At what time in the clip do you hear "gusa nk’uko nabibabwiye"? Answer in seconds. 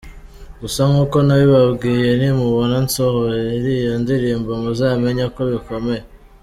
0.61-2.09